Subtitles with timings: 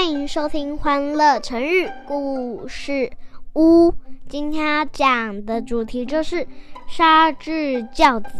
[0.00, 3.12] 欢迎收听《欢乐成语故事
[3.52, 3.90] 屋》。
[4.30, 6.48] 今天要讲的主题就是
[6.88, 8.30] 杀智教子。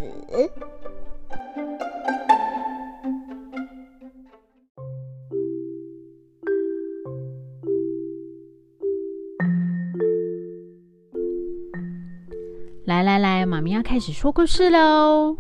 [12.87, 15.37] 来来来，妈咪要开始说故事喽。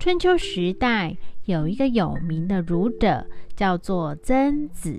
[0.00, 1.16] 春秋时代。
[1.46, 4.92] 有一个有名的儒者，叫做曾子。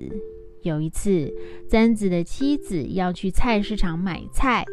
[0.62, 1.32] 有一次，
[1.68, 4.64] 曾子的妻子要去菜市场买菜，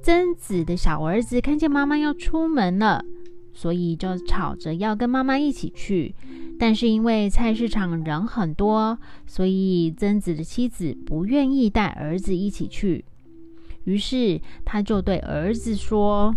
[0.00, 3.04] 曾子的小儿子看见妈妈要出门了，
[3.52, 6.14] 所以就吵着要跟妈妈一起去。
[6.56, 13.04] 但是因为菜市场人很多，所以曾子的妻子不愿意带儿子一起去。
[13.84, 16.34] 于是他就对儿子说：“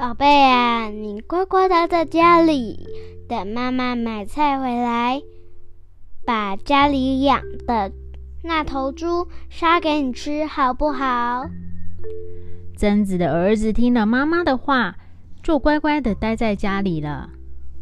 [0.00, 2.88] 宝贝啊，你乖乖待在家里。”
[3.28, 5.20] 等妈妈买菜回来，
[6.24, 7.92] 把家里养的
[8.42, 11.44] 那头猪杀给你吃，好不好？
[12.78, 14.96] 曾子的儿子听了妈妈的话，
[15.42, 17.28] 就乖乖的待在家里了。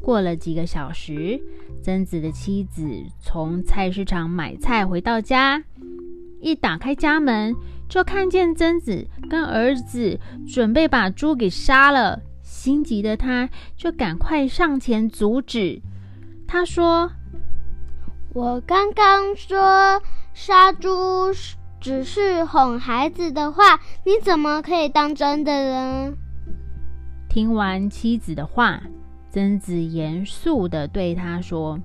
[0.03, 1.41] 过了几个小时，
[1.81, 2.83] 曾子的妻子
[3.21, 5.63] 从菜市场买菜回到家，
[6.41, 7.55] 一打开家门，
[7.89, 12.21] 就看见曾子跟儿子准备把猪给杀了。
[12.43, 15.81] 心急的他，就赶快上前阻止。
[16.47, 17.11] 他说
[18.35, 20.03] ：“我刚刚说
[20.35, 21.33] 杀猪
[21.81, 26.15] 只是哄孩子的话，你怎么可以当真的呢？”
[27.29, 28.83] 听完妻子的话，
[29.31, 31.79] 曾子严肃的对他说：“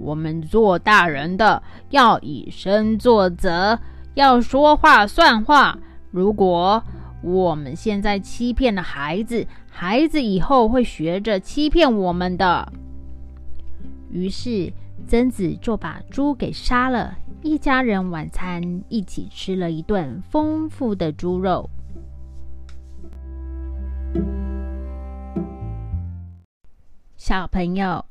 [0.00, 3.78] 我们做大人的要以身作则，
[4.14, 5.78] 要说话算话。
[6.10, 6.82] 如果……”
[7.24, 12.70] 我们现在欺骗了孩子，孩子以后会学着欺骗我们的。
[14.10, 14.70] 于是
[15.06, 21.70] 曾子就把猪给杀了，一家人晚餐一起吃了一顿丰富的猪肉。
[27.16, 28.04] 小朋友，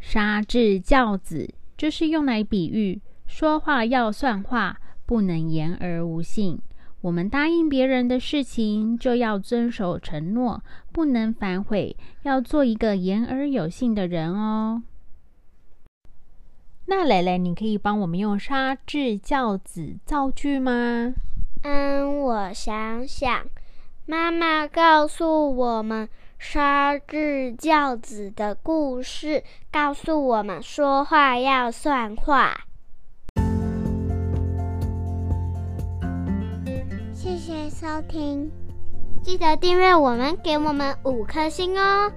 [0.00, 6.60] 杀智教子就是用来比喻说话要算话，不能言而无信。
[7.00, 14.82] 我们答应别人的事情，就要遵守承诺，不能反悔，要做一个言而有信的人哦。
[16.84, 21.14] 那蕾蕾，你可以帮我们用“杀智教子”造句吗？
[21.62, 23.46] 嗯，我想想。
[24.04, 26.08] 妈妈告诉我们
[26.38, 32.67] 杀智教子的故事，告诉我们说话要算话。
[37.48, 38.52] 谢谢收听，
[39.22, 42.12] 记得订阅我们，给我们五颗星哦。